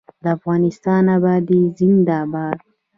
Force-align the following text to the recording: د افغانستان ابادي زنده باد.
د 0.23 0.25
افغانستان 0.37 1.03
ابادي 1.17 1.61
زنده 1.77 2.19
باد. 2.31 2.57